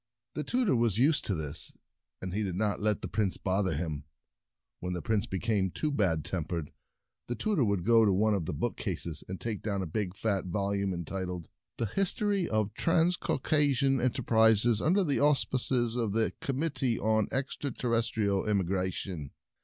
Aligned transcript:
The 0.33 0.43
tutor 0.43 0.75
was 0.75 0.97
used 0.97 1.25
to 1.25 1.35
this, 1.35 1.73
and 2.23 2.33
he 2.33 2.41
did 2.41 2.55
not 2.55 2.81
let 2.81 3.03
the 3.03 3.07
Prince 3.07 3.37
bother 3.37 3.75
him. 3.77 4.05
When 4.79 4.93
the 4.93 5.01
Prince 5.03 5.27
became 5.27 5.69
too 5.69 5.91
bad 5.91 6.25
tem 6.25 6.45
pered, 6.45 6.69
the 7.27 7.35
tutor 7.35 7.63
would 7.63 7.85
go 7.85 8.03
to 8.03 8.11
one 8.11 8.33
of 8.33 8.47
the 8.47 8.53
bookcases 8.53 9.23
and 9.27 9.39
take 9.39 9.61
down 9.61 9.83
a 9.83 9.85
big 9.85 10.15
fat 10.17 10.45
volume 10.45 10.91
entitled 10.91 11.45
and 11.45 11.47
the 11.77 11.85
Dragons 11.85 11.95
19 11.95 11.95
"The 11.95 12.01
History 12.01 12.49
of 12.49 12.73
Transcauca 12.73 13.75
sian 13.75 14.01
Enterprises 14.01 14.81
under 14.81 15.03
the 15.03 15.19
Aus 15.19 15.45
pices 15.45 15.95
of 15.95 16.13
the 16.13 16.33
Committee 16.41 16.97
on 16.99 17.27
Extra 17.31 17.69
territorial 17.69 18.49
Immigration." 18.49 19.29